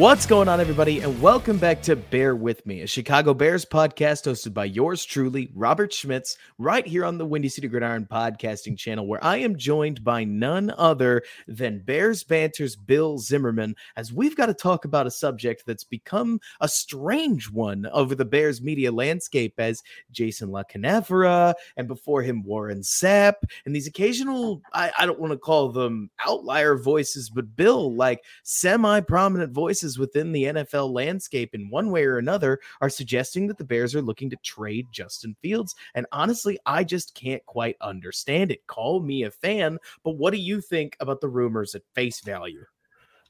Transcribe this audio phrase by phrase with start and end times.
[0.00, 4.26] What's going on, everybody, and welcome back to Bear With Me, a Chicago Bears podcast
[4.26, 9.06] hosted by yours truly, Robert Schmitz, right here on the Windy City Gridiron podcasting channel,
[9.06, 14.46] where I am joined by none other than Bears Banter's Bill Zimmerman, as we've got
[14.46, 19.52] to talk about a subject that's become a strange one over the Bears media landscape
[19.58, 23.34] as Jason La Canfora and before him Warren Sapp,
[23.66, 28.24] and these occasional, I, I don't want to call them outlier voices, but Bill, like
[28.44, 33.58] semi prominent voices within the NFL landscape in one way or another are suggesting that
[33.58, 35.74] the Bears are looking to trade Justin Fields.
[35.94, 38.66] And honestly, I just can't quite understand it.
[38.66, 42.64] Call me a fan, but what do you think about the rumors at face value?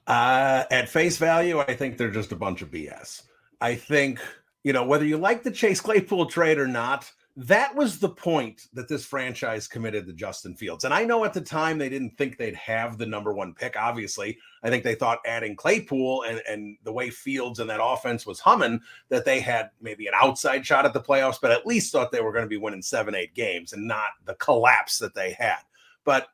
[0.06, 3.22] Uh, at face value, I think they're just a bunch of BS.
[3.60, 4.20] I think,
[4.64, 7.10] you know, whether you like the Chase Claypool trade or not,
[7.42, 10.84] that was the point that this franchise committed to Justin Fields.
[10.84, 13.76] And I know at the time they didn't think they'd have the number one pick.
[13.78, 18.26] Obviously, I think they thought adding Claypool and, and the way Fields and that offense
[18.26, 21.92] was humming, that they had maybe an outside shot at the playoffs, but at least
[21.92, 25.14] thought they were going to be winning seven, eight games and not the collapse that
[25.14, 25.60] they had.
[26.04, 26.28] But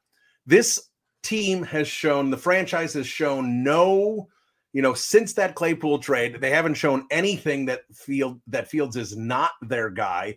[0.44, 0.88] this
[1.22, 4.28] team has shown, the franchise has shown no
[4.72, 9.16] you know, since that Claypool trade, they haven't shown anything that Field that Fields is
[9.16, 10.36] not their guy.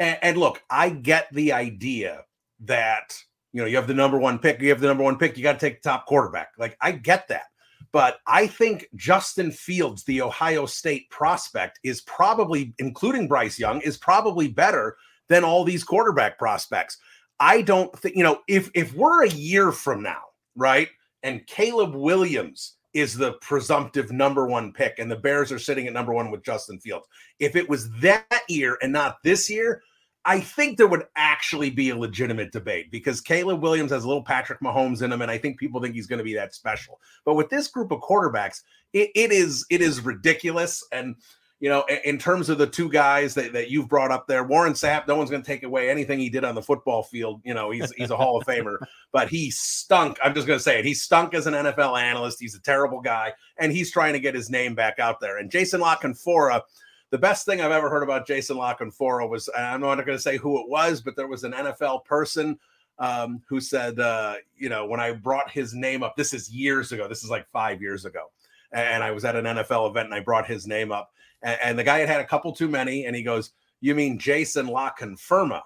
[0.00, 2.24] And, and look, I get the idea
[2.64, 3.16] that
[3.52, 5.44] you know you have the number one pick, you have the number one pick, you
[5.44, 6.48] got to take the top quarterback.
[6.58, 7.44] Like I get that.
[7.92, 13.96] But I think Justin Fields, the Ohio State prospect, is probably, including Bryce Young, is
[13.96, 14.96] probably better
[15.28, 16.98] than all these quarterback prospects.
[17.40, 20.22] I don't think, you know, if if we're a year from now,
[20.56, 20.88] right,
[21.22, 25.92] and Caleb Williams is the presumptive number one pick, and the Bears are sitting at
[25.92, 27.06] number one with Justin Fields.
[27.38, 29.82] If it was that year and not this year,
[30.24, 34.22] I think there would actually be a legitimate debate because Caleb Williams has a little
[34.22, 37.00] Patrick Mahomes in him, and I think people think he's going to be that special.
[37.24, 40.84] But with this group of quarterbacks, it, it is it is ridiculous.
[40.92, 41.16] And
[41.58, 44.44] you know, in, in terms of the two guys that, that you've brought up there,
[44.44, 47.40] Warren Sapp, no one's going to take away anything he did on the football field.
[47.44, 48.76] You know, he's he's a Hall of Famer,
[49.12, 50.18] but he stunk.
[50.22, 50.84] I'm just going to say it.
[50.84, 52.40] He stunk as an NFL analyst.
[52.40, 55.38] He's a terrible guy, and he's trying to get his name back out there.
[55.38, 56.60] And Jason La Canfora–
[57.10, 60.22] the best thing I've ever heard about Jason La Canfora was I'm not going to
[60.22, 62.58] say who it was, but there was an NFL person
[62.98, 66.92] um, who said, uh, you know, when I brought his name up, this is years
[66.92, 68.26] ago, this is like five years ago,
[68.72, 71.10] and I was at an NFL event and I brought his name up,
[71.42, 74.18] and, and the guy had had a couple too many, and he goes, "You mean
[74.18, 75.62] Jason La Confirma?"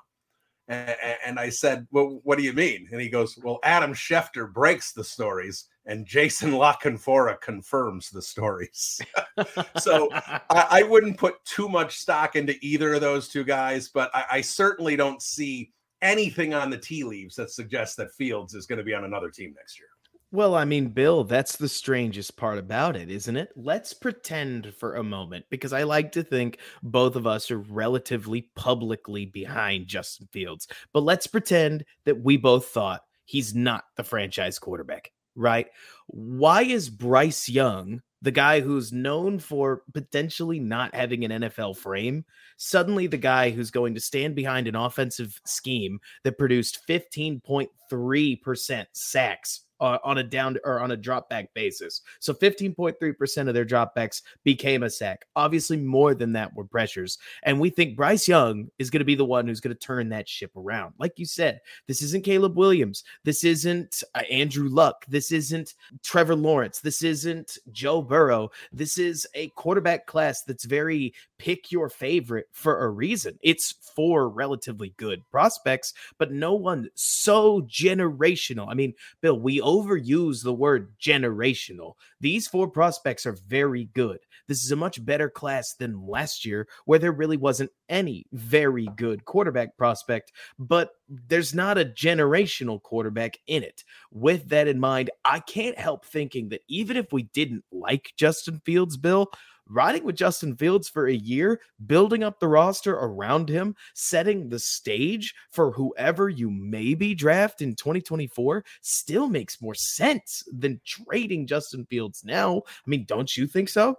[0.69, 2.89] And, and I said, Well, what do you mean?
[2.91, 8.23] And he goes, Well, Adam Schefter breaks the stories and Jason La Canfora confirms the
[8.23, 9.01] stories.
[9.79, 14.11] so I, I, wouldn't put too much stock into either of those two guys, but
[14.15, 15.73] I, I certainly don't see
[16.03, 19.31] anything on the tea leaves that suggests that Fields is going to be on another
[19.31, 19.89] team next year.
[20.35, 23.51] Well, I mean, Bill, that's the strangest part about it, isn't it?
[23.55, 28.51] Let's pretend for a moment, because I like to think both of us are relatively
[28.57, 30.67] publicly behind Justin Fields.
[30.93, 35.67] But let's pretend that we both thought he's not the franchise quarterback, right?
[36.07, 42.25] Why is Bryce Young, the guy who's known for potentially not having an NFL frame,
[42.57, 49.64] suddenly the guy who's going to stand behind an offensive scheme that produced 15.3% sacks
[49.81, 52.03] uh, on a down or on a drop back basis.
[52.21, 55.27] So 15.3% of their dropbacks became a sack.
[55.37, 57.19] Obviously, more than that were pressures.
[57.43, 60.09] And we think Bryce Young is going to be the one who's going to turn
[60.11, 60.95] that ship around.
[60.99, 63.05] Like you said, this isn't Caleb Williams.
[63.25, 65.05] This isn't uh, Andrew Luck.
[65.09, 66.81] This isn't Trevor Lawrence.
[66.81, 68.51] This isn't Joe Burrow.
[68.73, 73.39] This is a quarterback class that's very pick your favorite for a reason.
[73.43, 78.69] It's for relatively good prospects, but no one so generational.
[78.69, 81.95] I mean, Bill, we overuse the word generational.
[82.21, 84.19] These four prospects are very good.
[84.47, 88.87] This is a much better class than last year, where there really wasn't any very
[88.97, 93.83] good quarterback prospect, but there's not a generational quarterback in it.
[94.11, 98.61] With that in mind, I can't help thinking that even if we didn't like Justin
[98.65, 99.31] Fields, Bill,
[99.69, 104.59] riding with Justin Fields for a year, building up the roster around him, setting the
[104.59, 111.87] stage for whoever you maybe draft in 2024 still makes more sense than trading Justin
[111.87, 112.59] Fields now.
[112.59, 113.97] I mean, don't you think so?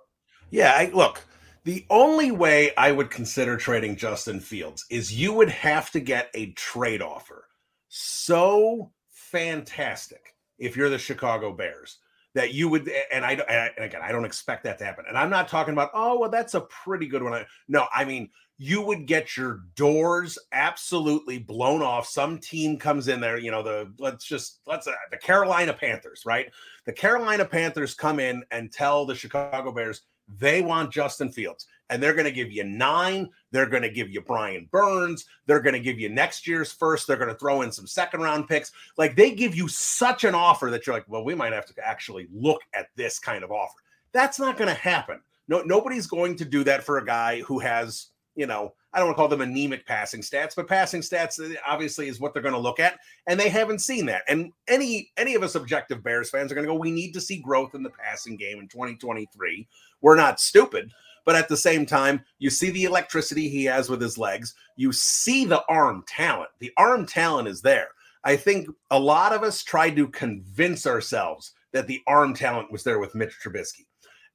[0.52, 1.26] Yeah, I, look,
[1.64, 6.30] the only way I would consider trading Justin Fields is you would have to get
[6.36, 7.48] a trade offer
[7.90, 11.98] so fantastic if you're the Chicago Bears
[12.36, 15.06] that you would and I and again I don't expect that to happen.
[15.08, 17.44] And I'm not talking about oh well that's a pretty good one.
[17.68, 22.08] No, I mean you would get your doors absolutely blown off.
[22.08, 26.24] Some team comes in there, you know, the let's just let's uh, the Carolina Panthers,
[26.26, 26.52] right?
[26.86, 30.02] The Carolina Panthers come in and tell the Chicago Bears
[30.38, 33.30] they want Justin Fields and they're going to give you nine.
[33.52, 35.26] They're going to give you Brian Burns.
[35.46, 37.08] They're going to give you next year's first.
[37.08, 38.72] They're going to throw in some second round picks.
[38.98, 41.74] Like they give you such an offer that you're like, well, we might have to
[41.86, 43.76] actually look at this kind of offer.
[44.12, 45.20] That's not going to happen.
[45.48, 49.08] No, nobody's going to do that for a guy who has, you know, I don't
[49.08, 52.42] want to call them anemic passing stats, but passing stats uh, obviously is what they're
[52.42, 52.98] going to look at,
[53.28, 54.24] and they haven't seen that.
[54.30, 57.22] And any any of us objective Bears fans are going to go, we need to
[57.22, 59.68] see growth in the passing game in 2023.
[60.00, 60.92] We're not stupid,
[61.26, 64.54] but at the same time, you see the electricity he has with his legs.
[64.76, 66.52] You see the arm talent.
[66.60, 67.90] The arm talent is there.
[68.24, 72.84] I think a lot of us tried to convince ourselves that the arm talent was
[72.84, 73.86] there with Mitch Trubisky.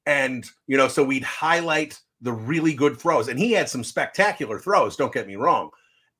[0.05, 3.27] And, you know, so we'd highlight the really good throws.
[3.27, 5.71] And he had some spectacular throws, don't get me wrong.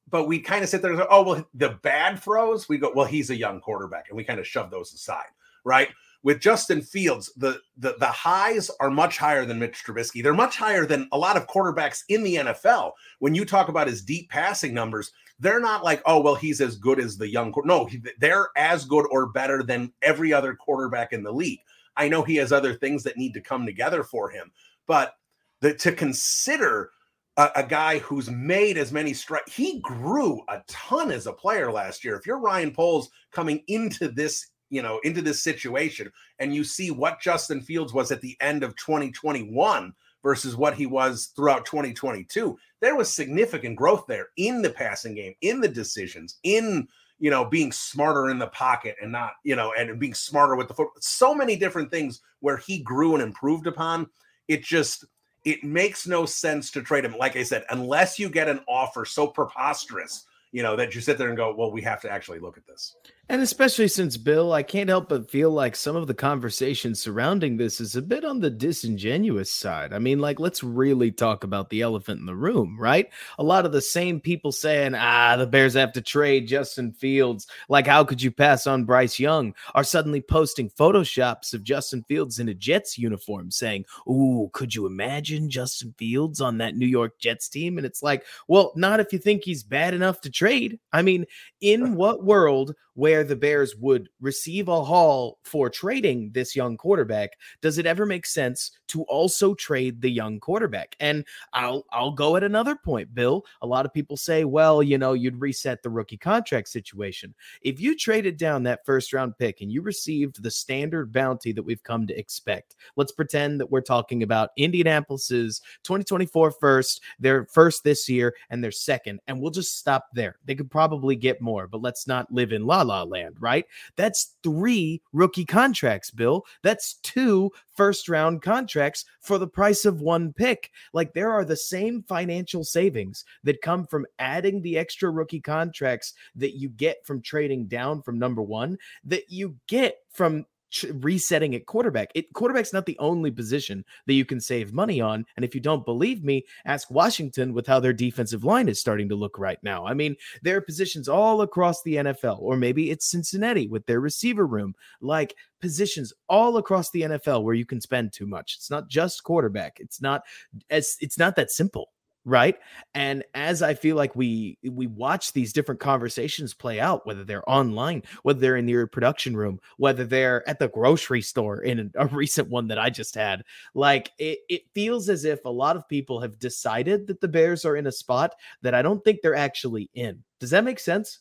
[0.09, 2.91] But we kind of sit there and say, oh, well, the bad throws, we go,
[2.93, 4.07] well, he's a young quarterback.
[4.09, 5.29] And we kind of shove those aside,
[5.63, 5.89] right?
[6.23, 10.21] With Justin Fields, the, the the highs are much higher than Mitch Trubisky.
[10.21, 12.91] They're much higher than a lot of quarterbacks in the NFL.
[13.19, 16.75] When you talk about his deep passing numbers, they're not like, oh well, he's as
[16.75, 17.53] good as the young.
[17.65, 17.89] No,
[18.19, 21.59] they're as good or better than every other quarterback in the league.
[21.97, 24.51] I know he has other things that need to come together for him,
[24.87, 25.15] but
[25.61, 26.91] the, to consider
[27.37, 29.53] a, a, guy who's made as many strikes.
[29.53, 32.15] He grew a ton as a player last year.
[32.15, 36.89] If you're Ryan Poles coming into this you know, into this situation and you see
[36.89, 42.57] what Justin Fields was at the end of 2021 versus what he was throughout 2022,
[42.79, 46.87] there was significant growth there in the passing game, in the decisions, in
[47.19, 50.67] you know, being smarter in the pocket and not, you know, and being smarter with
[50.67, 50.89] the foot.
[50.99, 54.09] So many different things where he grew and improved upon.
[54.47, 55.05] It just
[55.45, 57.15] it makes no sense to trade him.
[57.17, 61.17] Like I said, unless you get an offer so preposterous, you know, that you sit
[61.17, 62.95] there and go, well, we have to actually look at this.
[63.31, 67.55] And especially since Bill, I can't help but feel like some of the conversation surrounding
[67.55, 69.93] this is a bit on the disingenuous side.
[69.93, 73.09] I mean, like, let's really talk about the elephant in the room, right?
[73.39, 77.47] A lot of the same people saying, ah, the Bears have to trade Justin Fields.
[77.69, 79.55] Like, how could you pass on Bryce Young?
[79.75, 84.85] Are suddenly posting photoshops of Justin Fields in a Jets uniform saying, ooh, could you
[84.85, 87.77] imagine Justin Fields on that New York Jets team?
[87.77, 90.81] And it's like, well, not if you think he's bad enough to trade.
[90.91, 91.27] I mean,
[91.61, 97.31] in what world where the Bears would receive a haul for trading this young quarterback,
[97.61, 100.95] does it ever make sense to also trade the young quarterback?
[100.99, 103.45] And I'll I'll go at another point, Bill.
[103.61, 107.33] A lot of people say, well, you know, you'd reset the rookie contract situation.
[107.61, 111.63] If you traded down that first round pick and you received the standard bounty that
[111.63, 117.83] we've come to expect, let's pretend that we're talking about Indianapolis's 2024 first, their first
[117.83, 120.37] this year, and their second, and we'll just stop there.
[120.45, 123.65] They could probably get more, but let's not live in la la land, right?
[123.95, 126.43] That's three rookie contracts, Bill.
[126.63, 130.71] That's two first round contracts for the price of one pick.
[130.93, 136.13] Like there are the same financial savings that come from adding the extra rookie contracts
[136.35, 140.45] that you get from trading down from number one that you get from
[140.93, 142.11] resetting at quarterback.
[142.15, 145.25] It quarterback's not the only position that you can save money on.
[145.35, 149.09] And if you don't believe me, ask Washington with how their defensive line is starting
[149.09, 149.85] to look right now.
[149.85, 153.99] I mean, there are positions all across the NFL, or maybe it's Cincinnati with their
[153.99, 158.55] receiver room, like positions all across the NFL where you can spend too much.
[158.57, 159.77] It's not just quarterback.
[159.79, 160.23] It's not
[160.69, 161.89] as it's not that simple
[162.25, 162.57] right
[162.93, 167.47] and as i feel like we we watch these different conversations play out whether they're
[167.49, 172.07] online whether they're in your production room whether they're at the grocery store in a
[172.07, 175.87] recent one that i just had like it, it feels as if a lot of
[175.89, 179.35] people have decided that the bears are in a spot that i don't think they're
[179.35, 181.19] actually in does that make sense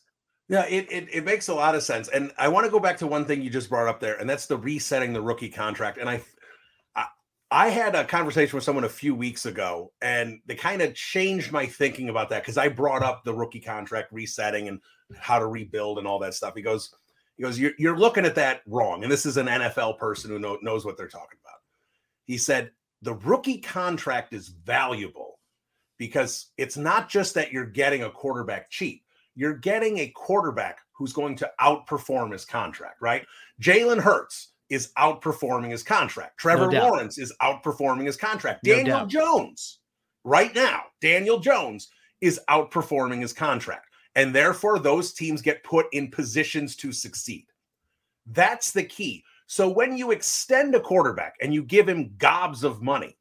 [0.49, 2.09] yeah, it, it, it makes a lot of sense.
[2.09, 4.29] And I want to go back to one thing you just brought up there, and
[4.29, 5.97] that's the resetting the rookie contract.
[5.97, 6.21] And I
[7.51, 11.51] I had a conversation with someone a few weeks ago, and they kind of changed
[11.51, 14.79] my thinking about that because I brought up the rookie contract resetting and
[15.17, 16.55] how to rebuild and all that stuff.
[16.55, 16.95] He goes,
[17.35, 19.03] he goes, you're, you're looking at that wrong.
[19.03, 21.59] And this is an NFL person who know, knows what they're talking about.
[22.23, 25.39] He said the rookie contract is valuable
[25.97, 29.03] because it's not just that you're getting a quarterback cheap.
[29.35, 33.25] You're getting a quarterback who's going to outperform his contract, right?
[33.61, 36.39] Jalen Hurts is outperforming his contract.
[36.39, 38.65] Trevor no Lawrence is outperforming his contract.
[38.65, 39.09] No Daniel doubt.
[39.09, 39.79] Jones,
[40.23, 41.89] right now, Daniel Jones
[42.21, 43.87] is outperforming his contract.
[44.15, 47.45] And therefore, those teams get put in positions to succeed.
[48.25, 49.23] That's the key.
[49.45, 53.17] So when you extend a quarterback and you give him gobs of money,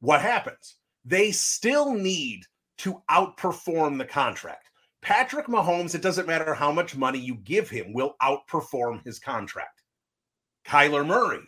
[0.00, 0.76] what happens?
[1.06, 2.44] They still need
[2.78, 4.68] to outperform the contract.
[5.00, 9.81] Patrick Mahomes, it doesn't matter how much money you give him, will outperform his contract.
[10.64, 11.42] Kyler Murray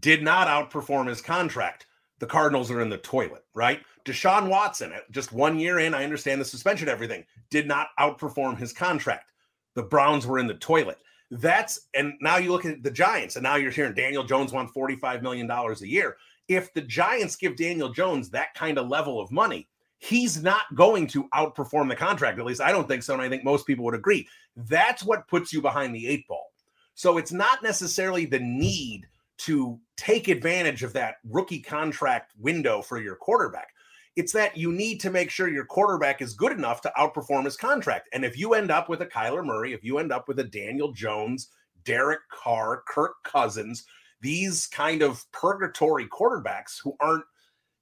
[0.00, 1.86] did not outperform his contract.
[2.18, 3.80] The Cardinals are in the toilet, right?
[4.04, 8.72] Deshaun Watson, just one year in, I understand the suspension, everything, did not outperform his
[8.72, 9.32] contract.
[9.74, 10.98] The Browns were in the toilet.
[11.30, 14.68] That's, and now you look at the Giants, and now you're hearing Daniel Jones won
[14.68, 16.16] $45 million a year.
[16.48, 21.06] If the Giants give Daniel Jones that kind of level of money, he's not going
[21.08, 22.38] to outperform the contract.
[22.38, 23.14] At least I don't think so.
[23.14, 24.28] And I think most people would agree.
[24.56, 26.52] That's what puts you behind the eight ball.
[26.96, 29.06] So it's not necessarily the need
[29.38, 33.68] to take advantage of that rookie contract window for your quarterback.
[34.16, 37.56] It's that you need to make sure your quarterback is good enough to outperform his
[37.56, 38.08] contract.
[38.14, 40.44] And if you end up with a Kyler Murray, if you end up with a
[40.44, 41.50] Daniel Jones,
[41.84, 43.84] Derek Carr, Kirk Cousins,
[44.22, 47.24] these kind of purgatory quarterbacks who aren't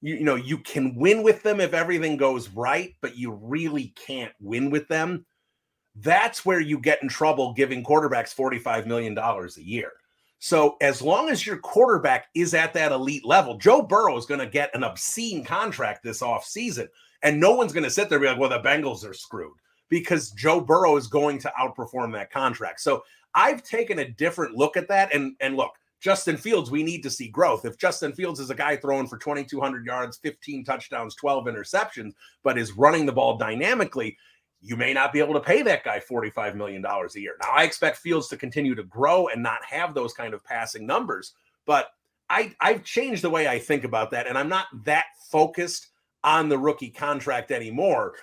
[0.03, 3.95] you, you know you can win with them if everything goes right but you really
[3.97, 5.25] can't win with them
[5.97, 9.93] that's where you get in trouble giving quarterbacks $45 million a year.
[10.39, 14.41] So as long as your quarterback is at that elite level, Joe Burrow is going
[14.41, 16.89] to get an obscene contract this offseason.
[17.23, 19.57] And no one's going to sit there and be like, well, the Bengals are screwed
[19.89, 22.81] because Joe Burrow is going to outperform that contract.
[22.81, 25.15] So I've taken a different look at that.
[25.15, 27.65] And, and look, Justin Fields, we need to see growth.
[27.65, 32.59] If Justin Fields is a guy throwing for 2,200 yards, 15 touchdowns, 12 interceptions, but
[32.59, 34.19] is running the ball dynamically,
[34.65, 37.35] you may not be able to pay that guy $45 million a year.
[37.43, 40.87] Now, I expect Fields to continue to grow and not have those kind of passing
[40.87, 41.35] numbers,
[41.67, 41.89] but
[42.31, 45.89] I, I've changed the way I think about that, and I'm not that focused
[46.25, 48.15] on the rookie contract anymore.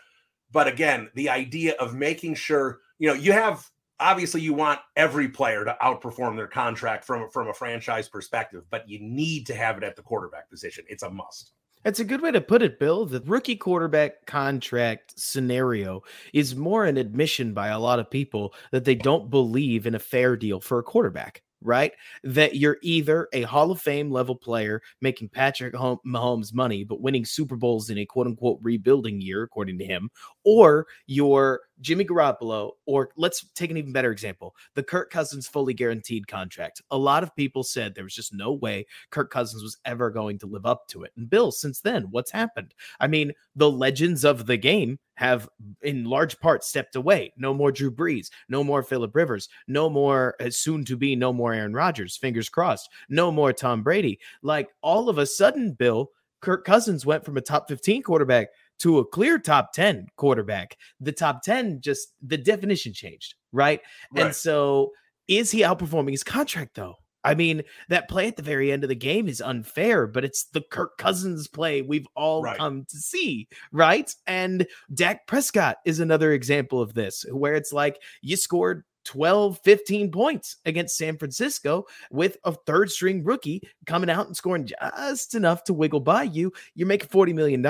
[0.51, 3.69] But again, the idea of making sure, you know, you have
[3.99, 8.89] obviously you want every player to outperform their contract from, from a franchise perspective, but
[8.89, 10.83] you need to have it at the quarterback position.
[10.89, 11.51] It's a must.
[11.83, 13.05] It's a good way to put it, Bill.
[13.05, 18.85] The rookie quarterback contract scenario is more an admission by a lot of people that
[18.85, 21.93] they don't believe in a fair deal for a quarterback right?
[22.23, 27.25] That you're either a Hall of Fame level player making Patrick Mahomes money, but winning
[27.25, 30.09] Super Bowls in a quote unquote rebuilding year, according to him,
[30.43, 35.73] or you're Jimmy Garoppolo, or let's take an even better example the Kirk Cousins fully
[35.73, 36.81] guaranteed contract.
[36.91, 40.39] A lot of people said there was just no way Kirk Cousins was ever going
[40.39, 41.11] to live up to it.
[41.17, 42.73] And Bill, since then, what's happened?
[42.99, 45.47] I mean, the legends of the game have
[45.81, 47.33] in large part stepped away.
[47.37, 51.31] No more Drew Brees, no more Philip Rivers, no more uh, soon to be no
[51.33, 54.19] more Aaron Rodgers, fingers crossed, no more Tom Brady.
[54.41, 56.11] Like all of a sudden, Bill,
[56.41, 58.47] Kirk Cousins went from a top 15 quarterback
[58.81, 60.77] to a clear top 10 quarterback.
[60.99, 63.81] The top 10 just the definition changed, right?
[64.13, 64.25] right.
[64.25, 64.91] And so
[65.27, 66.95] is he outperforming his contract though?
[67.23, 70.45] I mean, that play at the very end of the game is unfair, but it's
[70.45, 72.57] the Kirk Cousins play we've all right.
[72.57, 74.13] come to see, right?
[74.25, 80.11] And Dak Prescott is another example of this, where it's like you scored 12, 15
[80.11, 85.63] points against San Francisco with a third string rookie coming out and scoring just enough
[85.65, 86.51] to wiggle by you.
[86.75, 87.65] You're making $40 million.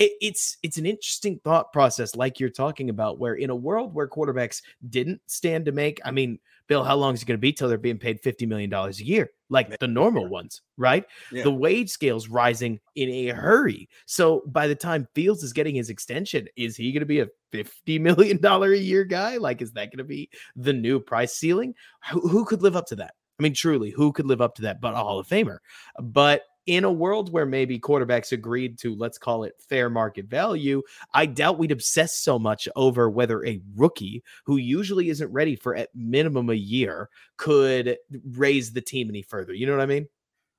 [0.00, 3.94] It, it's it's an interesting thought process, like you're talking about, where in a world
[3.94, 6.38] where quarterbacks didn't stand to make, I mean,
[6.70, 8.90] Bill, how long is it going to be till they're being paid $50 million a
[8.92, 9.30] year?
[9.48, 11.04] Like the normal ones, right?
[11.32, 11.42] Yeah.
[11.42, 13.88] The wage scale's rising in a hurry.
[14.06, 17.28] So by the time Fields is getting his extension, is he going to be a
[17.52, 19.36] $50 million a year guy?
[19.36, 21.74] Like, is that going to be the new price ceiling?
[22.12, 23.14] Who, who could live up to that?
[23.40, 25.58] I mean, truly, who could live up to that but a Hall of Famer?
[26.00, 30.82] But in a world where maybe quarterbacks agreed to let's call it fair market value,
[31.14, 35.74] I doubt we'd obsess so much over whether a rookie who usually isn't ready for
[35.74, 37.96] at minimum a year could
[38.32, 39.54] raise the team any further.
[39.54, 40.08] You know what I mean?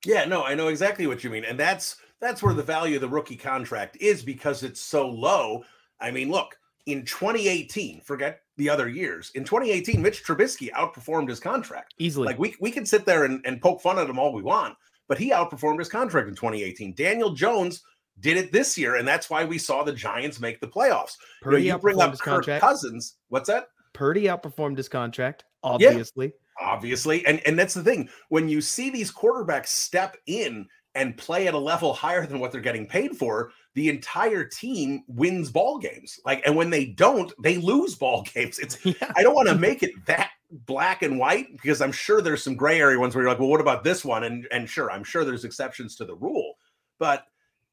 [0.05, 1.45] Yeah, no, I know exactly what you mean.
[1.45, 5.63] And that's that's where the value of the rookie contract is because it's so low.
[5.99, 9.31] I mean, look, in 2018, forget the other years.
[9.35, 12.27] In 2018, Mitch Trubisky outperformed his contract easily.
[12.27, 14.75] Like we we can sit there and, and poke fun at him all we want,
[15.11, 16.93] but he outperformed his contract in 2018.
[16.93, 17.83] Daniel Jones
[18.21, 21.17] did it this year, and that's why we saw the Giants make the playoffs.
[21.41, 22.61] Purdy you, know, you bring up Kirk contract.
[22.61, 23.17] Cousins.
[23.27, 23.67] What's that?
[23.91, 26.27] Purdy outperformed his contract, obviously.
[26.27, 27.25] Yeah, obviously.
[27.25, 28.07] And and that's the thing.
[28.29, 30.65] When you see these quarterbacks step in
[30.95, 35.03] and play at a level higher than what they're getting paid for, the entire team
[35.09, 36.21] wins ball games.
[36.23, 38.59] Like, and when they don't, they lose ball games.
[38.59, 39.11] It's yeah.
[39.17, 42.55] I don't want to make it that black and white because I'm sure there's some
[42.55, 44.23] gray area ones where you're like, well, what about this one?
[44.23, 46.55] And and sure, I'm sure there's exceptions to the rule,
[46.99, 47.25] but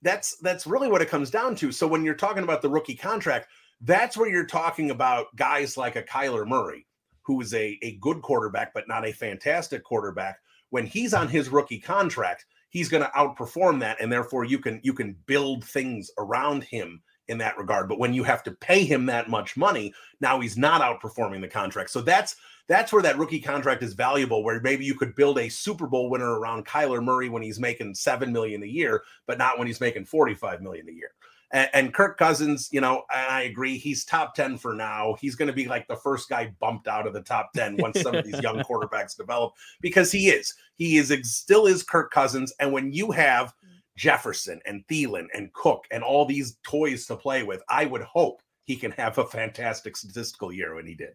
[0.03, 1.73] that's that's really what it comes down to.
[1.73, 3.49] So when you're talking about the rookie contract,
[3.81, 6.87] that's where you're talking about guys like a Kyler Murray,
[7.23, 10.39] who is a, a good quarterback, but not a fantastic quarterback.
[10.71, 14.81] When he's on his rookie contract, he's going to outperform that, and therefore you can
[14.83, 17.89] you can build things around him in that regard.
[17.89, 21.49] But when you have to pay him that much money, now he's not outperforming the
[21.49, 21.91] contract.
[21.91, 22.37] So that's
[22.69, 26.11] that's where that rookie contract is valuable, where maybe you could build a Super Bowl
[26.11, 29.81] winner around Kyler Murray when he's making seven million a year, but not when he's
[29.81, 31.13] making 45 million a year.
[31.51, 35.17] And, and Kirk Cousins, you know, I agree, he's top 10 for now.
[35.19, 38.01] He's going to be like the first guy bumped out of the top 10 once
[38.03, 40.55] some of these young quarterbacks develop, because he is.
[40.77, 42.53] He is still is Kirk Cousins.
[42.61, 43.55] And when you have
[43.97, 48.43] Jefferson and Thielen and Cook and all these toys to play with, I would hope
[48.65, 51.15] he can have a fantastic statistical year when he did.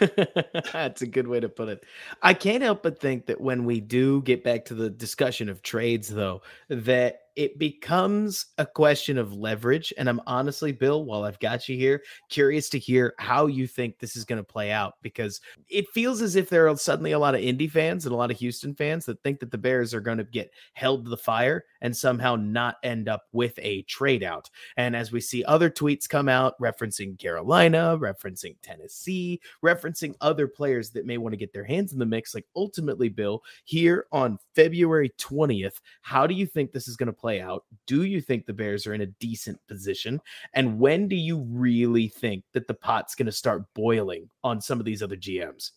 [0.72, 1.84] That's a good way to put it.
[2.22, 5.62] I can't help but think that when we do get back to the discussion of
[5.62, 9.92] trades, though, that it becomes a question of leverage.
[9.98, 13.98] And I'm honestly, Bill, while I've got you here, curious to hear how you think
[13.98, 17.18] this is going to play out because it feels as if there are suddenly a
[17.18, 19.92] lot of Indy fans and a lot of Houston fans that think that the Bears
[19.92, 23.82] are going to get held to the fire and somehow not end up with a
[23.82, 24.48] trade out.
[24.78, 30.90] And as we see other tweets come out referencing Carolina, referencing Tennessee, referencing other players
[30.90, 34.38] that may want to get their hands in the mix, like ultimately, Bill, here on
[34.54, 37.25] February 20th, how do you think this is going to play?
[37.26, 37.64] Play out?
[37.88, 40.20] Do you think the Bears are in a decent position?
[40.54, 44.78] And when do you really think that the pot's going to start boiling on some
[44.78, 45.72] of these other GMs?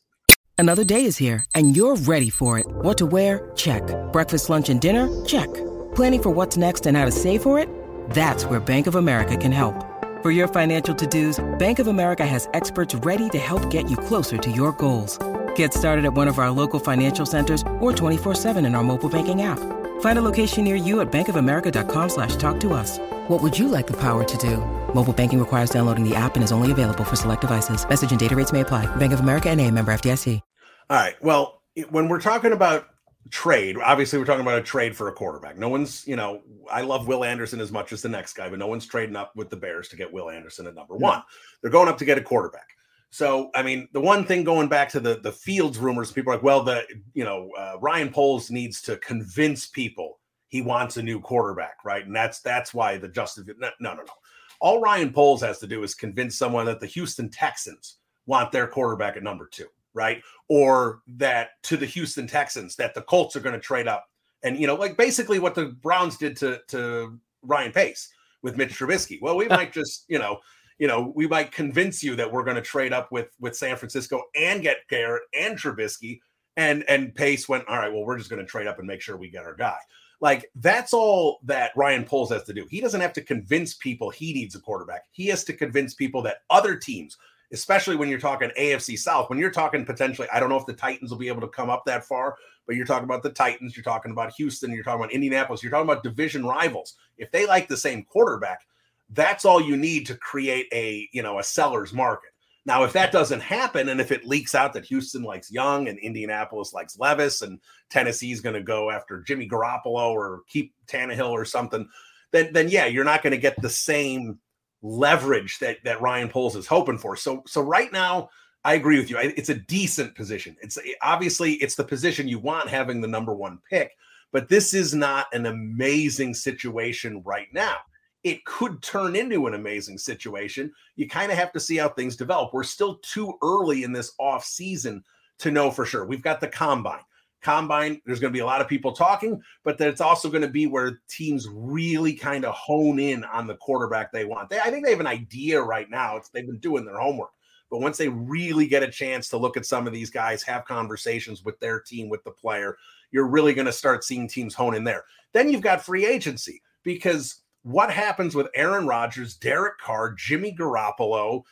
[0.59, 2.67] Another day is here and you're ready for it.
[2.67, 3.51] What to wear?
[3.55, 3.81] Check.
[4.13, 5.09] Breakfast, lunch, and dinner?
[5.25, 5.51] Check.
[5.95, 7.67] Planning for what's next and how to save for it?
[8.11, 9.83] That's where Bank of America can help.
[10.21, 14.37] For your financial to-dos, Bank of America has experts ready to help get you closer
[14.37, 15.17] to your goals.
[15.55, 19.41] Get started at one of our local financial centers or 24-7 in our mobile banking
[19.41, 19.78] app.
[19.99, 22.99] Find a location near you at bankofamerica.com slash talk to us.
[23.29, 24.57] What would you like the power to do?
[24.93, 27.87] Mobile banking requires downloading the app and is only available for select devices.
[27.87, 28.93] Message and data rates may apply.
[28.97, 30.41] Bank of America and a member FDIC.
[30.89, 31.13] All right.
[31.21, 32.87] Well, when we're talking about
[33.29, 35.55] trade, obviously we're talking about a trade for a quarterback.
[35.55, 38.57] No one's, you know, I love Will Anderson as much as the next guy, but
[38.57, 41.21] no one's trading up with the Bears to get Will Anderson at number one.
[41.61, 42.69] They're going up to get a quarterback.
[43.11, 46.35] So, I mean, the one thing going back to the the Fields rumors, people are
[46.35, 50.19] like, well, the you know uh, Ryan Poles needs to convince people
[50.49, 52.05] he wants a new quarterback, right?
[52.05, 54.03] And that's that's why the Justin no no no.
[54.03, 54.13] no.
[54.61, 58.67] All Ryan Poles has to do is convince someone that the Houston Texans want their
[58.67, 60.21] quarterback at number two, right?
[60.49, 64.07] Or that to the Houston Texans that the Colts are going to trade up,
[64.43, 68.77] and you know, like basically what the Browns did to to Ryan Pace with Mitch
[68.77, 69.21] Trubisky.
[69.21, 70.39] Well, we might just you know
[70.79, 73.75] you know, we might convince you that we're going to trade up with with San
[73.75, 76.19] Francisco and get Garrett and Trubisky.
[76.57, 79.01] And and Pace went, all right, well, we're just going to trade up and make
[79.01, 79.77] sure we get our guy.
[80.21, 82.65] Like that's all that Ryan Poles has to do.
[82.69, 85.05] He doesn't have to convince people he needs a quarterback.
[85.11, 87.17] He has to convince people that other teams,
[87.53, 90.73] especially when you're talking AFC South, when you're talking potentially, I don't know if the
[90.73, 92.35] Titans will be able to come up that far,
[92.67, 95.71] but you're talking about the Titans, you're talking about Houston, you're talking about Indianapolis, you're
[95.71, 96.95] talking about division rivals.
[97.17, 98.65] If they like the same quarterback,
[99.11, 102.31] that's all you need to create a you know a seller's market
[102.65, 105.97] now if that doesn't happen and if it leaks out that houston likes young and
[105.99, 111.45] indianapolis likes levis and tennessee's going to go after jimmy garoppolo or keep Tannehill or
[111.45, 111.87] something
[112.31, 114.39] then then yeah you're not going to get the same
[114.81, 118.29] leverage that that ryan poles is hoping for so so right now
[118.65, 119.17] I agree with you.
[119.19, 120.57] It's a decent position.
[120.61, 123.95] It's obviously it's the position you want having the number one pick,
[124.33, 127.77] but this is not an amazing situation right now.
[128.23, 130.71] It could turn into an amazing situation.
[130.95, 132.53] You kind of have to see how things develop.
[132.53, 135.03] We're still too early in this off season
[135.39, 136.05] to know for sure.
[136.05, 137.01] We've got the combine.
[137.41, 140.41] Combine, there's going to be a lot of people talking, but that it's also going
[140.41, 144.49] to be where teams really kind of hone in on the quarterback they want.
[144.49, 146.17] They, I think they have an idea right now.
[146.17, 147.31] It's, they've been doing their homework
[147.69, 150.65] but once they really get a chance to look at some of these guys, have
[150.65, 152.77] conversations with their team, with the player,
[153.11, 155.05] you're really going to start seeing teams hone in there.
[155.33, 161.43] Then you've got free agency because what happens with Aaron Rodgers, Derek Carr, Jimmy Garoppolo,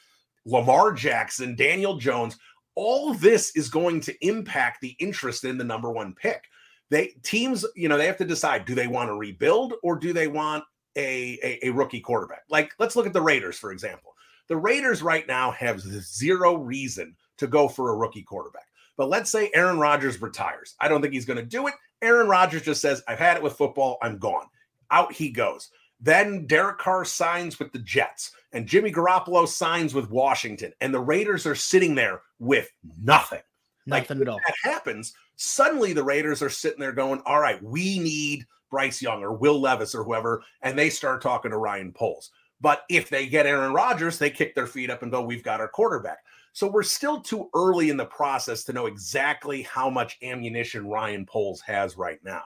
[0.46, 2.38] Lamar Jackson, Daniel Jones,
[2.76, 6.46] all this is going to impact the interest in the number one pick.
[6.90, 10.14] They teams, you know, they have to decide do they want to rebuild or do
[10.14, 10.64] they want
[10.96, 12.44] a, a, a rookie quarterback?
[12.50, 14.14] Like, let's look at the Raiders, for example.
[14.48, 18.68] The Raiders right now have zero reason to go for a rookie quarterback.
[18.96, 20.76] But let's say Aaron Rodgers retires.
[20.80, 21.74] I don't think he's going to do it.
[22.02, 23.98] Aaron Rodgers just says, I've had it with football.
[24.02, 24.46] I'm gone.
[24.92, 25.70] Out he goes.
[26.00, 31.00] Then Derek Carr signs with the Jets, and Jimmy Garoppolo signs with Washington, and the
[31.00, 32.70] Raiders are sitting there with
[33.02, 33.42] nothing.
[33.86, 34.40] Nothing like, at all.
[34.46, 35.14] That happens.
[35.38, 39.60] Suddenly, the Raiders are sitting there going, "All right, we need Bryce Young or Will
[39.60, 42.32] Levis or whoever," and they start talking to Ryan Poles.
[42.60, 45.62] But if they get Aaron Rodgers, they kick their feet up and go, We've got
[45.62, 46.20] our quarterback.
[46.54, 51.26] So we're still too early in the process to know exactly how much ammunition Ryan
[51.26, 52.42] Poles has right now.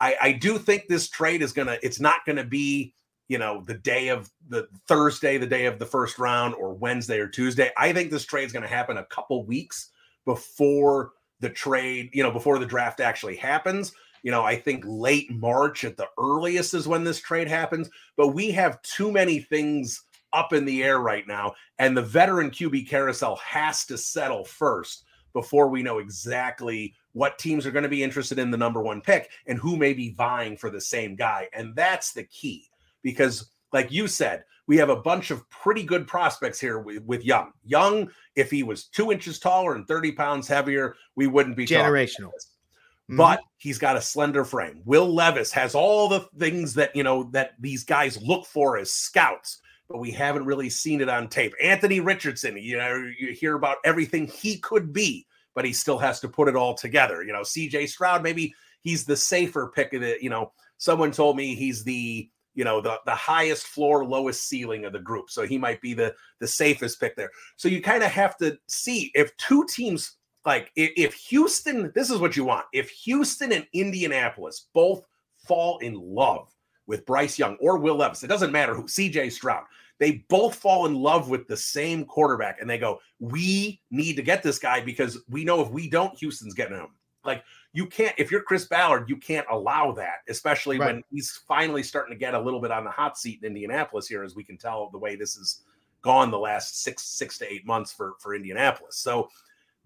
[0.00, 2.94] I, I do think this trade is to, it's not to be,
[3.28, 7.18] you know, the day of the Thursday, the day of the first round, or Wednesday
[7.18, 7.70] or Tuesday.
[7.76, 9.90] I think this trade is to happen a couple weeks
[10.24, 13.92] before the trade, you know, before the draft actually happens.
[14.22, 18.28] You know, I think late March at the earliest is when this trade happens, but
[18.28, 21.54] we have too many things up in the air right now.
[21.78, 25.04] And the veteran QB carousel has to settle first
[25.36, 29.02] before we know exactly what teams are going to be interested in the number one
[29.02, 31.46] pick and who may be vying for the same guy.
[31.52, 32.64] And that's the key
[33.02, 37.22] because, like you said, we have a bunch of pretty good prospects here with, with
[37.22, 37.52] Young.
[37.66, 42.30] Young, if he was two inches taller and 30 pounds heavier, we wouldn't be generational.
[42.30, 43.18] Mm-hmm.
[43.18, 44.80] But he's got a slender frame.
[44.86, 48.90] Will Levis has all the things that you know that these guys look for as
[48.90, 51.54] scouts, but we haven't really seen it on tape.
[51.62, 56.20] Anthony Richardson, you know, you hear about everything he could be, but he still has
[56.20, 57.22] to put it all together.
[57.22, 60.22] You know, CJ Stroud, maybe he's the safer pick of it.
[60.22, 64.86] You know, someone told me he's the you know the the highest floor lowest ceiling
[64.86, 68.02] of the group so he might be the the safest pick there so you kind
[68.02, 72.44] of have to see if two teams like if, if Houston, this is what you
[72.44, 72.66] want.
[72.72, 75.04] If Houston and Indianapolis both
[75.46, 76.48] fall in love
[76.86, 79.64] with Bryce Young or Will Levis, it doesn't matter who, CJ Stroud,
[79.98, 84.22] they both fall in love with the same quarterback and they go, We need to
[84.22, 86.88] get this guy because we know if we don't, Houston's getting him.
[87.24, 90.94] Like you can't, if you're Chris Ballard, you can't allow that, especially right.
[90.94, 94.06] when he's finally starting to get a little bit on the hot seat in Indianapolis
[94.06, 95.62] here, as we can tell the way this has
[96.02, 98.96] gone the last six, six to eight months for, for Indianapolis.
[98.96, 99.28] So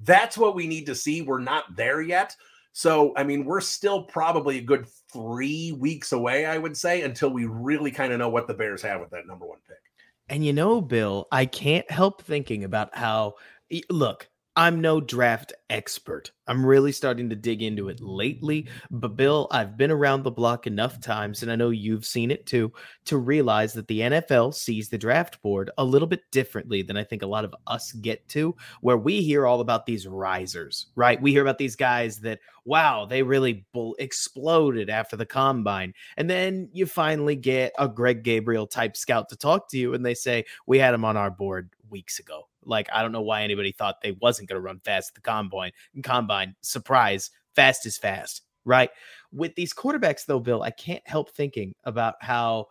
[0.01, 1.23] that's what we need to see.
[1.23, 2.37] We're not there yet.
[2.73, 7.31] So, I mean, we're still probably a good three weeks away, I would say, until
[7.31, 9.77] we really kind of know what the Bears have with that number one pick.
[10.29, 13.35] And you know, Bill, I can't help thinking about how,
[13.91, 16.33] look, I'm no draft expert.
[16.49, 18.69] I'm really starting to dig into it lately.
[18.91, 22.47] But, Bill, I've been around the block enough times, and I know you've seen it
[22.47, 22.73] too,
[23.05, 27.05] to realize that the NFL sees the draft board a little bit differently than I
[27.05, 31.23] think a lot of us get to, where we hear all about these risers, right?
[31.23, 35.95] We hear about these guys that, wow, they really bull- exploded after the combine.
[36.17, 40.05] And then you finally get a Greg Gabriel type scout to talk to you, and
[40.05, 42.50] they say, we had him on our board weeks ago.
[42.65, 45.21] Like, I don't know why anybody thought they wasn't going to run fast at the
[45.21, 45.73] combine.
[46.03, 48.91] Combine, surprise, fast is fast, right?
[49.33, 52.67] With these quarterbacks, though, Bill, I can't help thinking about how,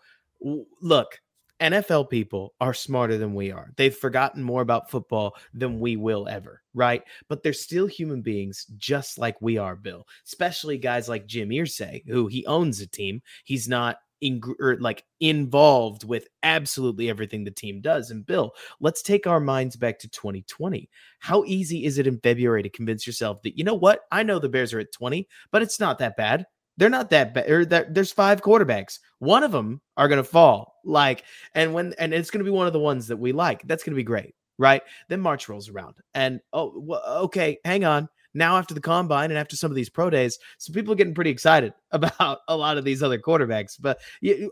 [0.81, 1.19] look,
[1.59, 3.71] NFL people are smarter than we are.
[3.75, 7.03] They've forgotten more about football than we will ever, right?
[7.27, 10.07] But they're still human beings just like we are, Bill.
[10.25, 13.21] Especially guys like Jim Irsay, who he owns a team.
[13.43, 18.11] He's not in, or er, like involved with absolutely everything the team does.
[18.11, 20.89] And Bill, let's take our minds back to 2020.
[21.19, 24.01] How easy is it in February to convince yourself that you know what?
[24.11, 26.45] I know the Bears are at 20, but it's not that bad.
[26.77, 27.49] They're not that bad.
[27.49, 28.99] Or er, that there's five quarterbacks.
[29.19, 30.75] One of them are going to fall.
[30.85, 33.61] Like, and when and it's going to be one of the ones that we like.
[33.67, 34.81] That's going to be great, right?
[35.09, 39.37] Then March rolls around, and oh, well, okay, hang on now after the combine and
[39.37, 42.77] after some of these pro days, some people are getting pretty excited about a lot
[42.77, 43.75] of these other quarterbacks.
[43.79, 43.99] But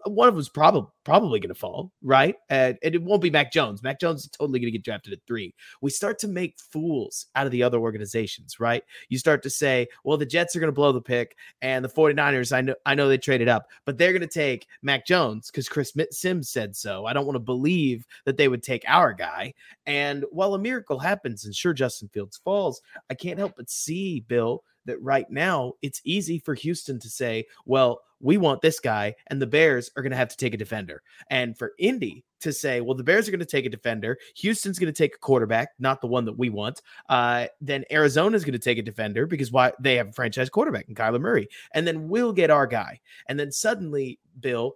[0.06, 2.36] one of them's probably probably going to fall, right?
[2.50, 3.82] And, and, it won't be Mac Jones.
[3.82, 5.56] Mac Jones is totally going to get drafted at three.
[5.80, 8.84] We start to make fools out of the other organizations, right?
[9.08, 11.88] You start to say, well, the Jets are going to blow the pick, and the
[11.88, 15.50] 49ers, I know, I know they traded up, but they're going to take Mac Jones
[15.50, 17.06] because Chris Sims said so.
[17.06, 19.54] I don't want to believe that they would take our guy.
[19.86, 24.20] And while a miracle happens, and sure, Justin Fields falls, I can't help but see,
[24.28, 29.14] Bill, that right now it's easy for Houston to say, well, we want this guy,
[29.28, 31.04] and the Bears are going to have to take a defender.
[31.30, 34.80] And for Indy to say, well, the Bears are going to take a defender, Houston's
[34.80, 36.82] going to take a quarterback, not the one that we want.
[37.10, 40.90] Uh, then Arizona's going to take a defender because why they have a franchise quarterback
[40.90, 43.00] in Kyler Murray, and then we'll get our guy.
[43.30, 44.76] And then suddenly, Bill,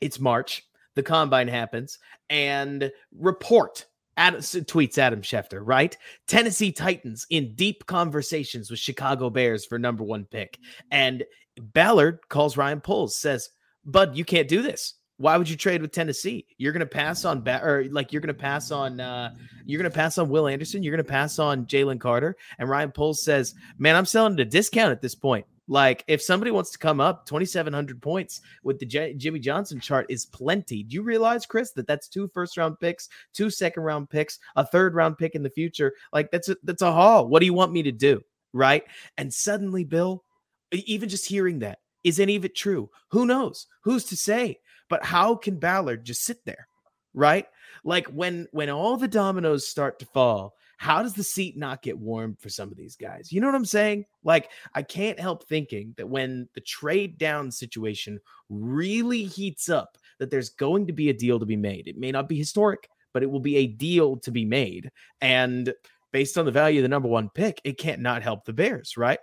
[0.00, 0.62] it's March,
[0.94, 1.98] the combine happens,
[2.28, 3.86] and report
[4.20, 5.96] Adam, tweets Adam Schefter, right?
[6.28, 10.58] Tennessee Titans in deep conversations with Chicago Bears for number one pick.
[10.90, 11.24] And
[11.58, 13.48] Ballard calls Ryan Poles, says,
[13.86, 14.94] Bud, you can't do this.
[15.16, 16.46] Why would you trade with Tennessee?
[16.58, 19.80] You're going to pass on, ba- or like you're going to pass on, uh, you're
[19.80, 20.82] going to pass on Will Anderson.
[20.82, 22.36] You're going to pass on Jalen Carter.
[22.58, 25.46] And Ryan Poles says, man, I'm selling at a discount at this point.
[25.70, 30.04] Like, if somebody wants to come up 2,700 points with the J- Jimmy Johnson chart
[30.08, 30.82] is plenty.
[30.82, 34.66] Do you realize, Chris, that that's two first round picks, two second round picks, a
[34.66, 35.94] third round pick in the future?
[36.12, 37.28] Like, that's a, that's a haul.
[37.28, 38.20] What do you want me to do?
[38.52, 38.82] Right.
[39.16, 40.24] And suddenly, Bill,
[40.72, 42.90] even just hearing that, is any of it true?
[43.12, 43.68] Who knows?
[43.82, 44.58] Who's to say?
[44.88, 46.66] But how can Ballard just sit there?
[47.14, 47.46] Right.
[47.84, 51.98] Like when when all the dominoes start to fall how does the seat not get
[51.98, 53.30] warm for some of these guys?
[53.30, 54.06] You know what I'm saying?
[54.24, 60.30] Like, I can't help thinking that when the trade down situation really heats up, that
[60.30, 61.86] there's going to be a deal to be made.
[61.86, 64.90] It may not be historic, but it will be a deal to be made.
[65.20, 65.70] And
[66.12, 68.96] based on the value of the number one pick, it can't not help the Bears,
[68.96, 69.18] right?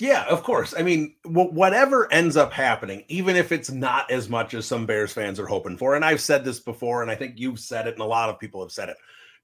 [0.00, 0.74] Yeah, of course.
[0.76, 5.12] I mean, whatever ends up happening, even if it's not as much as some Bears
[5.12, 7.94] fans are hoping for, and I've said this before, and I think you've said it,
[7.94, 8.96] and a lot of people have said it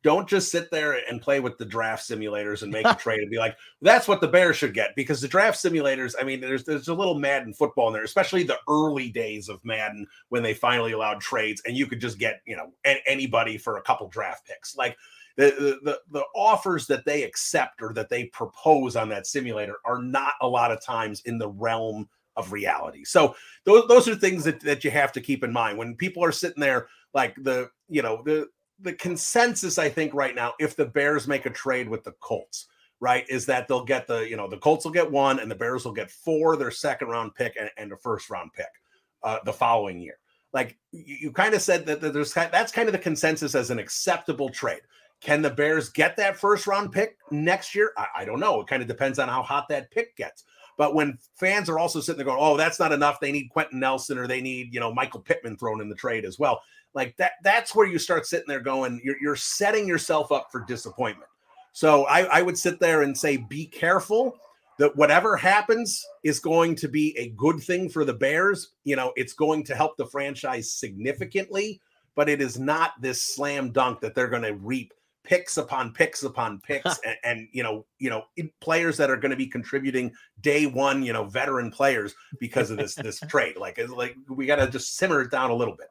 [0.04, 3.30] don't just sit there and play with the draft simulators and make a trade and
[3.30, 4.94] be like, that's what the Bears should get.
[4.94, 8.44] Because the draft simulators, I mean, there's there's a little Madden football in there, especially
[8.44, 12.40] the early days of Madden when they finally allowed trades and you could just get,
[12.46, 12.72] you know,
[13.06, 14.76] anybody for a couple draft picks.
[14.76, 14.96] Like
[15.38, 20.02] the, the the offers that they accept or that they propose on that simulator are
[20.02, 23.04] not a lot of times in the realm of reality.
[23.04, 26.22] So those those are things that, that you have to keep in mind when people
[26.22, 28.48] are sitting there like the you know the
[28.80, 32.66] the consensus, I think, right now, if the Bears make a trade with the Colts,
[33.00, 35.56] right, is that they'll get the, you know, the Colts will get one and the
[35.56, 38.66] Bears will get four, their second round pick and, and a first round pick
[39.22, 40.18] uh, the following year.
[40.52, 43.70] Like you, you kind of said that, that there's that's kind of the consensus as
[43.70, 44.80] an acceptable trade.
[45.20, 47.92] Can the Bears get that first round pick next year?
[47.96, 48.60] I, I don't know.
[48.60, 50.44] It kind of depends on how hot that pick gets.
[50.76, 53.18] But when fans are also sitting there going, "Oh, that's not enough.
[53.18, 56.24] They need Quenton Nelson or they need, you know, Michael Pittman thrown in the trade
[56.24, 56.60] as well."
[56.94, 60.64] like that that's where you start sitting there going you're, you're setting yourself up for
[60.66, 61.30] disappointment
[61.72, 64.36] so I, I would sit there and say be careful
[64.78, 69.12] that whatever happens is going to be a good thing for the bears you know
[69.16, 71.80] it's going to help the franchise significantly
[72.14, 74.92] but it is not this slam dunk that they're going to reap
[75.28, 78.24] picks upon picks upon picks and, and, you know you know
[78.60, 80.10] players that are going to be contributing
[80.40, 83.56] day one you know veteran players because of this this trade.
[83.56, 85.88] Like like we got to just simmer it down a little bit.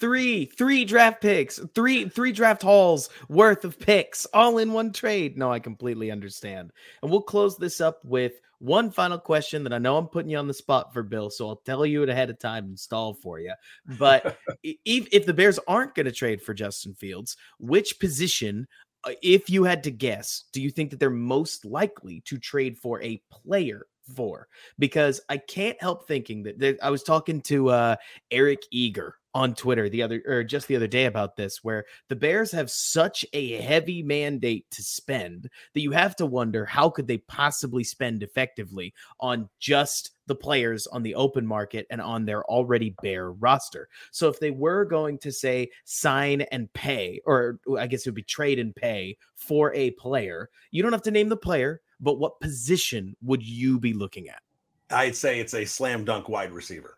[0.00, 5.36] Three three draft picks three three draft hauls worth of picks all in one trade.
[5.36, 6.72] No i completely understand.
[7.02, 10.38] And we'll close this up with one final question that i know i'm putting you
[10.38, 13.14] on the spot for bill so i'll tell you it ahead of time and stall
[13.14, 13.52] for you.
[13.98, 18.66] But if, if the bears aren't going to trade for justin fields which position
[19.04, 22.76] uh, if you had to guess do you think that they're most likely to trade
[22.78, 24.48] for a player for?
[24.78, 27.96] Because I can't help thinking that, that I was talking to uh,
[28.30, 32.16] Eric Eager on Twitter the other or just the other day about this, where the
[32.16, 37.06] Bears have such a heavy mandate to spend that you have to wonder how could
[37.06, 42.44] they possibly spend effectively on just the players on the open market and on their
[42.46, 43.88] already bare roster.
[44.10, 48.16] So if they were going to say sign and pay, or I guess it would
[48.16, 52.18] be trade and pay for a player, you don't have to name the player but
[52.18, 54.40] what position would you be looking at?
[54.90, 56.97] I'd say it's a slam dunk wide receiver.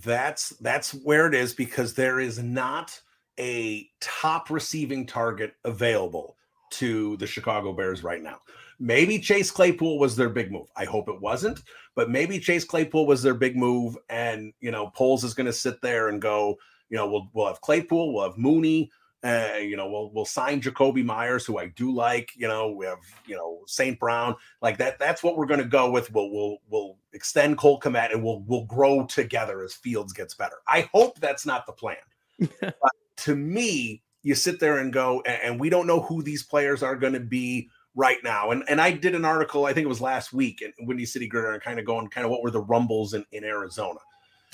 [0.00, 2.98] That's that's where it is because there is not
[3.38, 6.36] a top receiving target available
[6.70, 8.40] to the Chicago Bears right now.
[8.80, 10.68] Maybe Chase Claypool was their big move.
[10.76, 11.60] I hope it wasn't,
[11.94, 15.52] but maybe Chase Claypool was their big move and you know, Poles is going to
[15.52, 16.56] sit there and go,
[16.88, 18.90] you know, we'll we'll have Claypool, we'll have Mooney,
[19.22, 22.30] Uh, you know, we'll we'll sign Jakobi Meyers, who I do like.
[22.34, 23.98] You know, we have you know St.
[24.00, 24.98] Brown, like that.
[24.98, 26.10] That's what we're going to go with.
[26.12, 30.56] We'll we'll we'll extend Cole Kmet and we'll we'll grow together as Fields gets better.
[30.66, 31.96] I hope that's not the plan.
[32.60, 36.42] but to me, you sit there and go, and, and we don't know who these
[36.42, 38.50] players are going to be right now.
[38.50, 41.26] And and I did an article, I think it was last week in Windy City
[41.26, 43.98] Gridiron, kind of going kind of what were the rumbles in, in Arizona.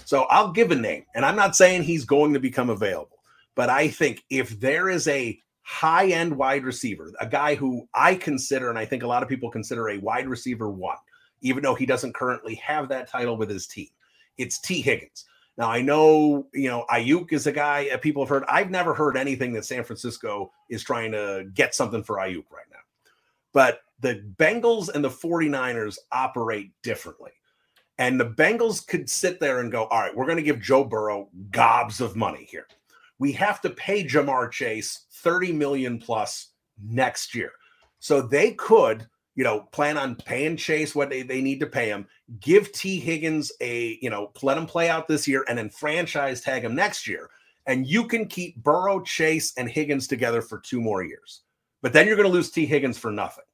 [0.05, 3.19] So I'll give a name, and I'm not saying he's going to become available,
[3.55, 8.15] but I think if there is a high end wide receiver, a guy who I
[8.15, 10.97] consider, and I think a lot of people consider a wide receiver one,
[11.41, 13.89] even though he doesn't currently have that title with his team,
[14.37, 15.25] it's Tee Higgins.
[15.57, 18.45] Now I know, you know, Aiyuk is a guy people have heard.
[18.49, 22.67] I've never heard anything that San Francisco is trying to get something for Aiyuk right
[22.71, 22.79] now.
[23.53, 27.33] But the Bengals and the 49ers operate differently.
[27.99, 30.85] And the Bengals could sit there and go, all right, we're going to give Joe
[30.85, 32.69] Burrow gobs of money here.
[33.19, 37.51] We have to pay Ja'Marr Chase 30 million plus next year.
[37.99, 41.87] So they could, you know, plan on paying Chase what they, they need to pay
[41.87, 42.09] him,
[42.41, 46.41] give Tee Higgins a, you know, let him play out this year and then franchise
[46.41, 47.31] tag him next year.
[47.65, 51.43] And you can keep Burrow, Chase, and Higgins together for two more years.
[51.83, 53.45] But then you're going to lose Tee Higgins for nothing.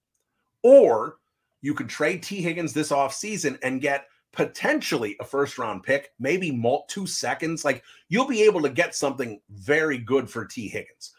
[0.63, 1.19] Or
[1.61, 6.59] you could trade Tee Higgins this offseason and get potentially a first round pick, maybe
[6.89, 7.63] two seconds.
[7.63, 11.13] Like you'll be able to get something very good for Tee Higgins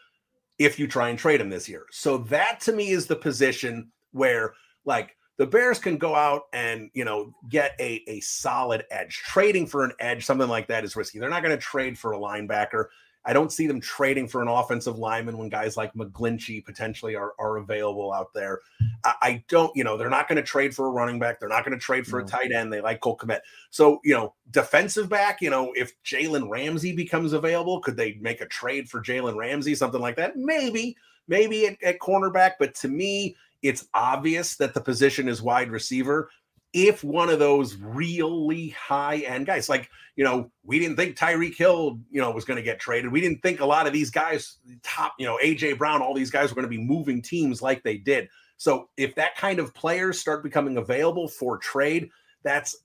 [0.58, 1.86] if you try and trade him this year.
[1.92, 6.90] So that to me is the position where like the Bears can go out and
[6.94, 9.22] you know get a a solid edge.
[9.26, 11.18] Trading for an edge, something like that is risky.
[11.18, 12.86] They're not going to trade for a linebacker.
[13.26, 17.32] I don't see them trading for an offensive lineman when guys like McGlinchey potentially are,
[17.40, 18.60] are available out there.
[19.04, 21.40] I, I don't, you know, they're not going to trade for a running back.
[21.40, 22.24] They're not going to trade for no.
[22.24, 22.72] a tight end.
[22.72, 23.40] They like Cole Kmet.
[23.70, 28.40] So, you know, defensive back, you know, if Jalen Ramsey becomes available, could they make
[28.40, 30.36] a trade for Jalen Ramsey, something like that?
[30.36, 32.52] Maybe, maybe at, at cornerback.
[32.60, 33.34] But to me,
[33.68, 36.30] it's obvious that the position is wide receiver
[36.76, 41.56] if one of those really high end guys, like, you know, we didn't think Tyreek
[41.56, 43.10] Hill, you know, was going to get traded.
[43.10, 46.30] We didn't think a lot of these guys, top, you know, AJ Brown, all these
[46.30, 48.28] guys were going to be moving teams like they did.
[48.58, 52.10] So if that kind of players start becoming available for trade,
[52.42, 52.76] that's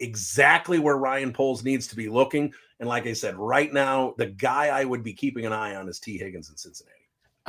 [0.00, 2.52] exactly where Ryan Poles needs to be looking.
[2.80, 5.88] And like I said, right now, the guy I would be keeping an eye on
[5.88, 6.97] is Tee Higgins in Cincinnati.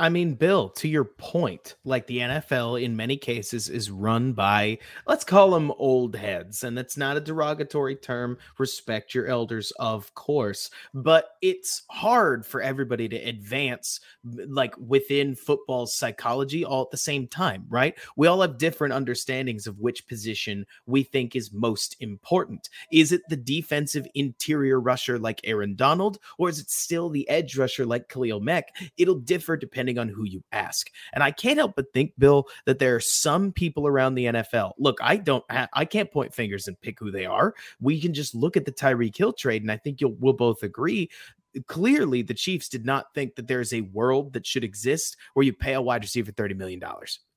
[0.00, 4.78] I mean, Bill, to your point, like the NFL in many cases is run by,
[5.06, 6.64] let's call them old heads.
[6.64, 8.38] And it's not a derogatory term.
[8.56, 10.70] Respect your elders, of course.
[10.94, 17.28] But it's hard for everybody to advance, like within football psychology, all at the same
[17.28, 17.94] time, right?
[18.16, 22.70] We all have different understandings of which position we think is most important.
[22.90, 27.58] Is it the defensive interior rusher like Aaron Donald, or is it still the edge
[27.58, 28.74] rusher like Khalil Mack?
[28.96, 30.90] It'll differ depending depending on who you ask.
[31.12, 34.72] And I can't help but think, Bill, that there are some people around the NFL.
[34.78, 37.54] Look, I don't, I can't point fingers and pick who they are.
[37.80, 40.62] We can just look at the Tyreek Hill trade, and I think you'll we'll both
[40.62, 41.10] agree
[41.66, 45.52] clearly the Chiefs did not think that there's a world that should exist where you
[45.52, 46.82] pay a wide receiver $30 million.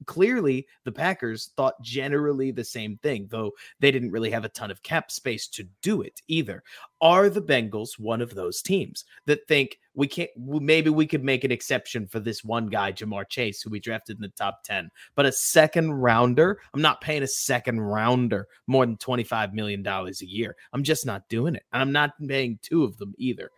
[0.06, 4.70] Clearly, the Packers thought generally the same thing, though they didn't really have a ton
[4.70, 6.64] of cap space to do it either.
[7.02, 11.44] Are the Bengals one of those teams that think we can't, maybe we could make
[11.44, 14.90] an exception for this one guy, Ja'Marr Chase, who we drafted in the top 10,
[15.16, 16.60] but a second rounder?
[16.74, 20.56] I'm not paying a second rounder more than $25 million a year.
[20.74, 21.64] I'm just not doing it.
[21.72, 23.52] And I'm not paying two of them either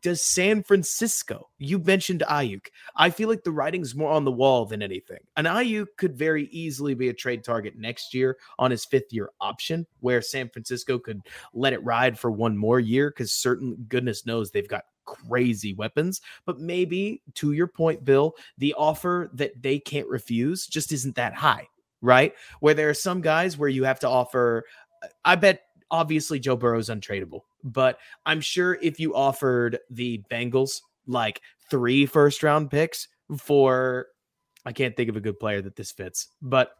[0.00, 1.48] does San Francisco?
[1.58, 2.66] You mentioned Aiyuk.
[2.96, 5.20] I feel like the writing's more on the wall than anything.
[5.36, 9.30] And Aiyuk could very easily be a trade target next year on his fifth year
[9.40, 11.20] option, where San Francisco could
[11.54, 16.20] let it ride for one more year because certain goodness knows they've got crazy weapons.
[16.44, 21.34] But maybe to your point, Bill, the offer that they can't refuse just isn't that
[21.34, 21.68] high,
[22.00, 22.34] right?
[22.60, 24.64] Where there are some guys where you have to offer.
[25.24, 31.40] I bet obviously Joe Burrow's untradeable, but I'm sure if you offered the Bengals like
[31.70, 34.06] three first round picks for
[34.64, 36.72] I can't think of a good player that this fits, but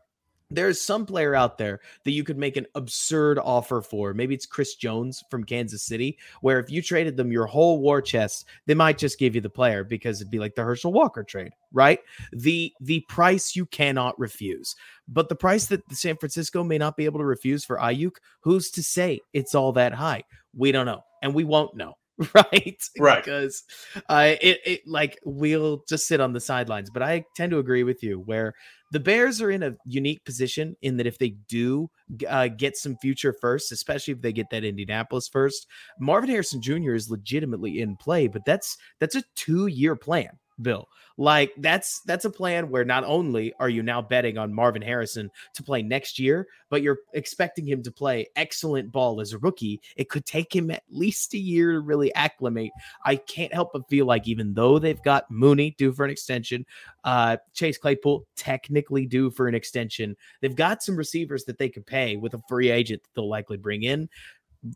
[0.51, 4.13] there's some player out there that you could make an absurd offer for.
[4.13, 8.03] Maybe it's Chris Jones from Kansas City, where if you traded them your whole war
[8.03, 11.23] chest, they might just give you the player because it'd be like the Herschel Walker
[11.23, 12.01] trade, right?
[12.33, 14.75] The the price you cannot refuse.
[15.09, 18.17] But the price that the San Francisco may not be able to refuse for Aiyuk,
[18.41, 20.25] who's to say it's all that high?
[20.55, 21.95] We don't know, and we won't know
[22.35, 23.65] right right because
[24.09, 27.83] uh it, it like we'll just sit on the sidelines but i tend to agree
[27.83, 28.55] with you where
[28.91, 31.89] the Bears are in a unique position in that if they do
[32.29, 35.67] uh, get some future first, especially if they get that Indianapolis first,
[35.99, 36.95] Marvin Harrison Jr.
[36.95, 40.31] is legitimately in play, but that's that's a two year plan.
[40.63, 40.89] Bill.
[41.17, 45.31] Like that's that's a plan where not only are you now betting on Marvin Harrison
[45.55, 49.83] to play next year, but you're expecting him to play excellent ball as a rookie.
[49.97, 52.71] It could take him at least a year to really acclimate.
[53.05, 56.65] I can't help but feel like even though they've got Mooney due for an extension,
[57.05, 61.85] uh, Chase Claypool technically due for an extension, they've got some receivers that they could
[61.85, 64.09] pay with a free agent that they'll likely bring in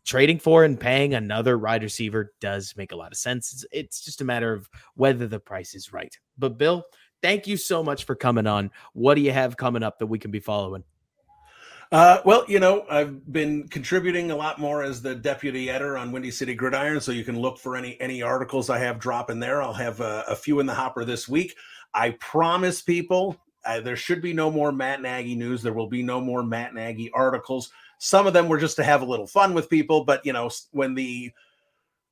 [0.03, 3.53] trading for and paying another wide receiver does make a lot of sense.
[3.53, 6.17] It's, it's, just a matter of whether the price is right.
[6.37, 6.83] But Bill,
[7.21, 8.71] thank you so much for coming on.
[8.93, 10.83] What do you have coming up that we can be following?
[11.91, 16.11] Uh, well, you know, I've been contributing a lot more as the deputy editor on
[16.11, 19.61] Windy City Gridiron, so you can look for any any articles I have dropping there.
[19.61, 21.55] I'll have a, a few in the hopper this week.
[21.93, 25.61] I promise people uh, there should be no more Matt Nagy news.
[25.61, 27.71] There will be no more Matt Nagy articles.
[27.97, 30.49] Some of them were just to have a little fun with people, but you know,
[30.71, 31.31] when the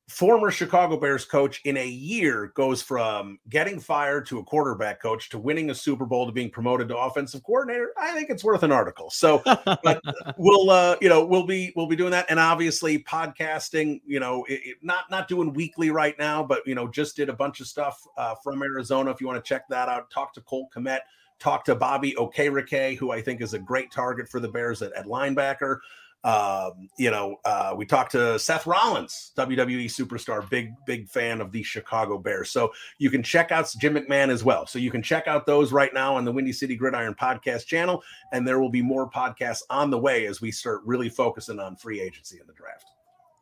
[0.09, 5.29] former Chicago Bears coach in a year goes from getting fired to a quarterback coach
[5.29, 8.63] to winning a Super Bowl to being promoted to offensive coordinator, I think it's worth
[8.63, 9.09] an article.
[9.09, 10.01] So, but
[10.37, 14.01] we'll uh, you know we'll be we'll be doing that, and obviously podcasting.
[14.05, 17.29] You know, it, it, not not doing weekly right now, but you know just did
[17.29, 19.11] a bunch of stuff uh, from Arizona.
[19.11, 20.99] If you want to check that out, talk to Colt Kmet
[21.39, 24.93] talked to Bobby Okereke, who I think is a great target for the Bears at,
[24.93, 25.79] at linebacker.
[26.23, 31.51] Um, you know, uh, we talked to Seth Rollins, WWE superstar, big, big fan of
[31.51, 32.49] the Chicago Bears.
[32.49, 34.65] So you can check out Jim McMahon as well.
[34.65, 38.01] So you can check out those right now on the Windy City Gridiron podcast channel.
[38.31, 41.75] And there will be more podcasts on the way as we start really focusing on
[41.75, 42.85] free agency in the draft.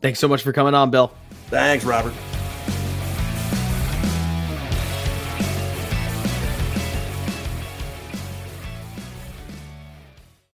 [0.02, 1.14] Thanks so much for coming on, Bill.
[1.50, 2.14] Thanks, Robert.